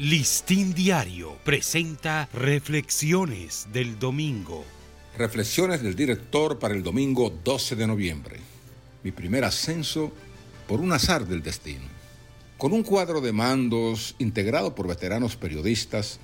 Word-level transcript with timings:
Listín 0.00 0.72
Diario 0.72 1.36
presenta 1.44 2.26
Reflexiones 2.32 3.68
del 3.70 3.98
Domingo. 3.98 4.64
Reflexiones 5.18 5.82
del 5.82 5.94
director 5.94 6.58
para 6.58 6.72
el 6.72 6.82
domingo 6.82 7.28
12 7.44 7.76
de 7.76 7.86
noviembre. 7.86 8.40
Mi 9.04 9.12
primer 9.12 9.44
ascenso 9.44 10.10
por 10.66 10.80
un 10.80 10.92
azar 10.92 11.26
del 11.26 11.42
destino. 11.42 11.84
Con 12.56 12.72
un 12.72 12.82
cuadro 12.82 13.20
de 13.20 13.32
mandos 13.32 14.14
integrado 14.18 14.74
por 14.74 14.88
veteranos 14.88 15.36
periodistas, 15.36 16.18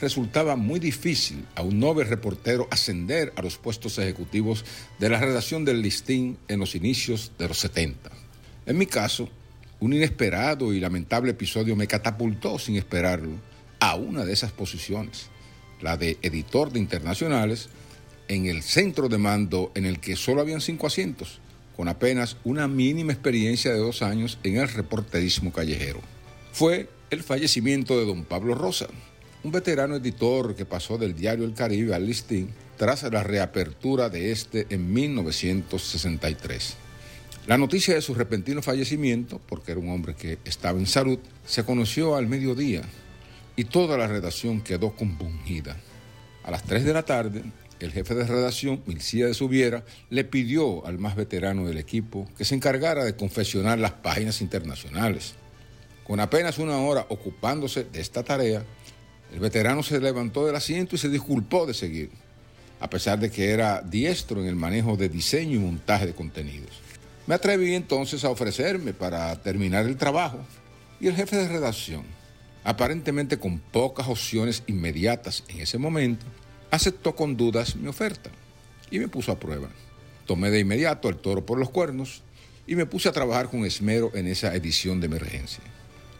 resultaba 0.00 0.56
muy 0.56 0.80
difícil 0.80 1.44
a 1.54 1.60
un 1.60 1.78
noble 1.80 2.04
reportero 2.04 2.66
ascender 2.70 3.34
a 3.36 3.42
los 3.42 3.58
puestos 3.58 3.98
ejecutivos 3.98 4.64
de 4.98 5.10
la 5.10 5.20
redacción 5.20 5.66
del 5.66 5.82
listín 5.82 6.38
en 6.48 6.60
los 6.60 6.74
inicios 6.74 7.32
de 7.38 7.48
los 7.48 7.58
70. 7.58 8.10
En 8.64 8.78
mi 8.78 8.86
caso, 8.86 9.28
un 9.82 9.92
inesperado 9.92 10.72
y 10.72 10.78
lamentable 10.78 11.32
episodio 11.32 11.74
me 11.74 11.88
catapultó 11.88 12.56
sin 12.56 12.76
esperarlo 12.76 13.32
a 13.80 13.96
una 13.96 14.24
de 14.24 14.32
esas 14.32 14.52
posiciones, 14.52 15.26
la 15.80 15.96
de 15.96 16.18
editor 16.22 16.70
de 16.70 16.78
internacionales, 16.78 17.68
en 18.28 18.46
el 18.46 18.62
centro 18.62 19.08
de 19.08 19.18
mando 19.18 19.72
en 19.74 19.84
el 19.84 19.98
que 19.98 20.14
solo 20.14 20.40
habían 20.40 20.60
cinco 20.60 20.86
asientos, 20.86 21.40
con 21.76 21.88
apenas 21.88 22.36
una 22.44 22.68
mínima 22.68 23.12
experiencia 23.12 23.72
de 23.72 23.80
dos 23.80 24.02
años 24.02 24.38
en 24.44 24.58
el 24.58 24.68
reporterismo 24.68 25.52
callejero. 25.52 26.00
Fue 26.52 26.88
el 27.10 27.24
fallecimiento 27.24 27.98
de 27.98 28.06
don 28.06 28.22
Pablo 28.22 28.54
Rosa, 28.54 28.86
un 29.42 29.50
veterano 29.50 29.96
editor 29.96 30.54
que 30.54 30.64
pasó 30.64 30.96
del 30.96 31.16
diario 31.16 31.44
El 31.44 31.54
Caribe 31.54 31.92
al 31.92 32.06
listín 32.06 32.50
tras 32.76 33.02
la 33.02 33.24
reapertura 33.24 34.10
de 34.10 34.30
este 34.30 34.64
en 34.70 34.92
1963. 34.92 36.76
La 37.46 37.58
noticia 37.58 37.94
de 37.94 38.02
su 38.02 38.14
repentino 38.14 38.62
fallecimiento, 38.62 39.40
porque 39.48 39.72
era 39.72 39.80
un 39.80 39.88
hombre 39.88 40.14
que 40.14 40.38
estaba 40.44 40.78
en 40.78 40.86
salud, 40.86 41.18
se 41.44 41.64
conoció 41.64 42.14
al 42.14 42.28
mediodía 42.28 42.82
y 43.56 43.64
toda 43.64 43.98
la 43.98 44.06
redacción 44.06 44.60
quedó 44.60 44.94
compungida. 44.94 45.76
A 46.44 46.52
las 46.52 46.62
3 46.62 46.84
de 46.84 46.92
la 46.92 47.02
tarde, 47.02 47.42
el 47.80 47.90
jefe 47.90 48.14
de 48.14 48.28
redacción, 48.28 48.80
de 48.86 49.34
Subiera, 49.34 49.84
le 50.08 50.22
pidió 50.22 50.86
al 50.86 50.98
más 50.98 51.16
veterano 51.16 51.66
del 51.66 51.78
equipo 51.78 52.28
que 52.38 52.44
se 52.44 52.54
encargara 52.54 53.04
de 53.04 53.16
confeccionar 53.16 53.76
las 53.80 53.92
páginas 53.92 54.40
internacionales. 54.40 55.34
Con 56.04 56.20
apenas 56.20 56.58
una 56.58 56.78
hora 56.78 57.06
ocupándose 57.08 57.82
de 57.82 58.00
esta 58.00 58.22
tarea, 58.22 58.62
el 59.32 59.40
veterano 59.40 59.82
se 59.82 59.98
levantó 59.98 60.46
del 60.46 60.54
asiento 60.54 60.94
y 60.94 60.98
se 60.98 61.08
disculpó 61.08 61.66
de 61.66 61.74
seguir, 61.74 62.10
a 62.78 62.88
pesar 62.88 63.18
de 63.18 63.32
que 63.32 63.50
era 63.50 63.82
diestro 63.82 64.40
en 64.40 64.46
el 64.46 64.54
manejo 64.54 64.96
de 64.96 65.08
diseño 65.08 65.56
y 65.56 65.58
montaje 65.58 66.06
de 66.06 66.14
contenidos. 66.14 66.91
Me 67.26 67.36
atreví 67.36 67.74
entonces 67.74 68.24
a 68.24 68.30
ofrecerme 68.30 68.92
para 68.92 69.40
terminar 69.42 69.86
el 69.86 69.96
trabajo 69.96 70.38
y 71.00 71.06
el 71.06 71.14
jefe 71.14 71.36
de 71.36 71.48
redacción, 71.48 72.02
aparentemente 72.64 73.38
con 73.38 73.58
pocas 73.58 74.08
opciones 74.08 74.64
inmediatas 74.66 75.44
en 75.48 75.60
ese 75.60 75.78
momento, 75.78 76.26
aceptó 76.72 77.14
con 77.14 77.36
dudas 77.36 77.76
mi 77.76 77.86
oferta 77.86 78.30
y 78.90 78.98
me 78.98 79.06
puso 79.06 79.30
a 79.30 79.38
prueba. 79.38 79.68
Tomé 80.26 80.50
de 80.50 80.60
inmediato 80.60 81.08
el 81.08 81.16
toro 81.16 81.46
por 81.46 81.58
los 81.58 81.70
cuernos 81.70 82.22
y 82.66 82.74
me 82.74 82.86
puse 82.86 83.08
a 83.08 83.12
trabajar 83.12 83.48
con 83.48 83.64
esmero 83.64 84.10
en 84.14 84.26
esa 84.26 84.54
edición 84.54 85.00
de 85.00 85.06
emergencia. 85.06 85.62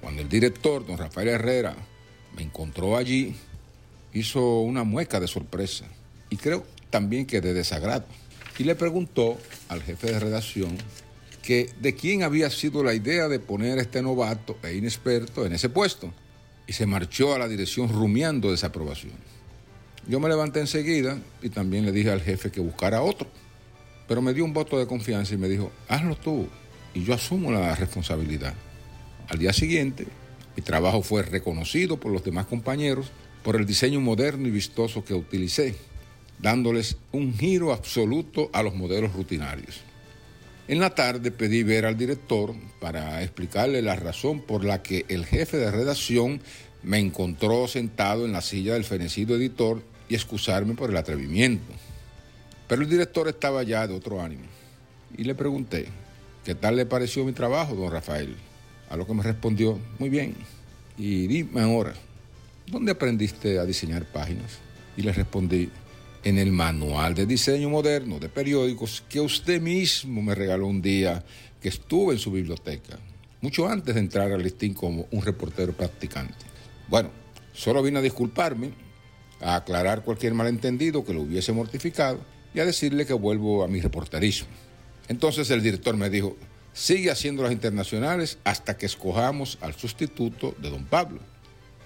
Cuando 0.00 0.22
el 0.22 0.28
director, 0.28 0.84
don 0.84 0.98
Rafael 0.98 1.28
Herrera, 1.28 1.76
me 2.34 2.42
encontró 2.42 2.96
allí, 2.96 3.36
hizo 4.12 4.60
una 4.60 4.82
mueca 4.82 5.20
de 5.20 5.28
sorpresa 5.28 5.84
y 6.28 6.36
creo 6.36 6.64
también 6.90 7.24
que 7.24 7.40
de 7.40 7.54
desagrado 7.54 8.06
y 8.58 8.64
le 8.64 8.74
preguntó 8.74 9.38
al 9.68 9.82
jefe 9.82 10.08
de 10.08 10.18
redacción 10.20 10.76
que 11.42 11.70
de 11.80 11.94
quién 11.94 12.24
había 12.24 12.50
sido 12.50 12.82
la 12.82 12.92
idea 12.92 13.28
de 13.28 13.38
poner 13.38 13.78
a 13.78 13.82
este 13.82 14.02
novato 14.02 14.58
e 14.64 14.74
inexperto 14.74 15.46
en 15.46 15.52
ese 15.52 15.68
puesto. 15.68 16.12
Y 16.66 16.74
se 16.74 16.84
marchó 16.84 17.34
a 17.34 17.38
la 17.38 17.48
dirección 17.48 17.88
rumiando 17.88 18.50
desaprobación. 18.50 19.14
Yo 20.06 20.20
me 20.20 20.28
levanté 20.28 20.60
enseguida 20.60 21.18
y 21.40 21.48
también 21.48 21.86
le 21.86 21.92
dije 21.92 22.10
al 22.10 22.20
jefe 22.20 22.50
que 22.50 22.60
buscara 22.60 23.00
otro. 23.00 23.28
Pero 24.06 24.20
me 24.20 24.34
dio 24.34 24.44
un 24.44 24.52
voto 24.52 24.78
de 24.78 24.86
confianza 24.86 25.34
y 25.34 25.38
me 25.38 25.48
dijo, 25.48 25.72
hazlo 25.88 26.16
tú 26.16 26.48
y 26.92 27.04
yo 27.04 27.14
asumo 27.14 27.52
la 27.52 27.74
responsabilidad. 27.74 28.54
Al 29.28 29.38
día 29.38 29.52
siguiente, 29.52 30.06
mi 30.56 30.62
trabajo 30.62 31.02
fue 31.02 31.22
reconocido 31.22 31.98
por 31.98 32.12
los 32.12 32.24
demás 32.24 32.46
compañeros 32.46 33.10
por 33.42 33.56
el 33.56 33.64
diseño 33.64 34.00
moderno 34.00 34.48
y 34.48 34.50
vistoso 34.50 35.04
que 35.04 35.14
utilicé 35.14 35.76
dándoles 36.40 36.96
un 37.12 37.36
giro 37.36 37.72
absoluto 37.72 38.50
a 38.52 38.62
los 38.62 38.74
modelos 38.74 39.12
rutinarios. 39.12 39.80
En 40.68 40.80
la 40.80 40.94
tarde 40.94 41.30
pedí 41.30 41.62
ver 41.62 41.86
al 41.86 41.96
director 41.96 42.54
para 42.78 43.22
explicarle 43.22 43.80
la 43.80 43.96
razón 43.96 44.40
por 44.40 44.64
la 44.64 44.82
que 44.82 45.06
el 45.08 45.24
jefe 45.24 45.56
de 45.56 45.70
redacción 45.70 46.40
me 46.82 46.98
encontró 46.98 47.66
sentado 47.66 48.26
en 48.26 48.32
la 48.32 48.42
silla 48.42 48.74
del 48.74 48.84
fenecido 48.84 49.36
editor 49.36 49.82
y 50.08 50.14
excusarme 50.14 50.74
por 50.74 50.90
el 50.90 50.96
atrevimiento. 50.96 51.72
Pero 52.66 52.82
el 52.82 52.88
director 52.88 53.28
estaba 53.28 53.62
ya 53.62 53.86
de 53.86 53.94
otro 53.94 54.20
ánimo 54.20 54.44
y 55.16 55.24
le 55.24 55.34
pregunté, 55.34 55.86
¿qué 56.44 56.54
tal 56.54 56.76
le 56.76 56.84
pareció 56.84 57.24
mi 57.24 57.32
trabajo, 57.32 57.74
don 57.74 57.90
Rafael? 57.90 58.36
A 58.90 58.96
lo 58.96 59.06
que 59.06 59.14
me 59.14 59.22
respondió, 59.22 59.78
muy 59.98 60.10
bien. 60.10 60.34
Y 60.98 61.26
dime 61.26 61.62
ahora, 61.62 61.94
¿dónde 62.66 62.92
aprendiste 62.92 63.58
a 63.58 63.64
diseñar 63.64 64.04
páginas? 64.04 64.58
Y 64.96 65.02
le 65.02 65.12
respondí, 65.12 65.70
en 66.24 66.38
el 66.38 66.52
manual 66.52 67.14
de 67.14 67.26
diseño 67.26 67.68
moderno 67.68 68.18
de 68.18 68.28
periódicos 68.28 69.04
que 69.08 69.20
usted 69.20 69.60
mismo 69.60 70.22
me 70.22 70.34
regaló 70.34 70.66
un 70.66 70.82
día 70.82 71.24
que 71.60 71.68
estuve 71.68 72.14
en 72.14 72.18
su 72.18 72.30
biblioteca, 72.30 72.98
mucho 73.40 73.68
antes 73.68 73.94
de 73.94 74.00
entrar 74.00 74.32
al 74.32 74.42
listín 74.42 74.74
como 74.74 75.06
un 75.10 75.22
reportero 75.22 75.72
practicante. 75.72 76.34
Bueno, 76.88 77.10
solo 77.52 77.82
vine 77.82 77.98
a 77.98 78.02
disculparme, 78.02 78.72
a 79.40 79.56
aclarar 79.56 80.02
cualquier 80.02 80.34
malentendido 80.34 81.04
que 81.04 81.14
lo 81.14 81.22
hubiese 81.22 81.52
mortificado 81.52 82.20
y 82.54 82.60
a 82.60 82.64
decirle 82.64 83.06
que 83.06 83.12
vuelvo 83.12 83.62
a 83.62 83.68
mi 83.68 83.80
reporterismo. 83.80 84.48
Entonces 85.08 85.50
el 85.50 85.62
director 85.62 85.96
me 85.96 86.10
dijo, 86.10 86.36
sigue 86.72 87.10
haciendo 87.10 87.42
las 87.42 87.52
internacionales 87.52 88.38
hasta 88.44 88.76
que 88.76 88.86
escojamos 88.86 89.58
al 89.60 89.74
sustituto 89.74 90.54
de 90.58 90.70
don 90.70 90.84
Pablo. 90.84 91.20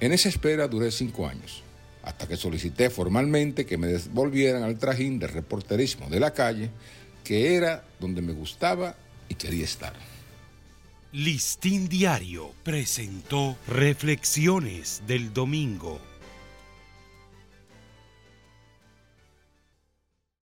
En 0.00 0.12
esa 0.12 0.28
espera 0.28 0.68
duré 0.68 0.90
cinco 0.90 1.26
años 1.26 1.64
hasta 2.02 2.26
que 2.26 2.36
solicité 2.36 2.90
formalmente 2.90 3.66
que 3.66 3.78
me 3.78 3.88
devolvieran 3.88 4.62
al 4.62 4.78
trajín 4.78 5.18
de 5.18 5.26
reporterismo 5.26 6.08
de 6.08 6.20
la 6.20 6.32
calle, 6.32 6.70
que 7.24 7.54
era 7.56 7.84
donde 7.98 8.22
me 8.22 8.32
gustaba 8.32 8.96
y 9.28 9.34
quería 9.34 9.64
estar. 9.64 9.92
Listín 11.12 11.88
Diario 11.88 12.52
presentó 12.62 13.56
Reflexiones 13.66 15.02
del 15.06 15.32
Domingo. 15.32 16.09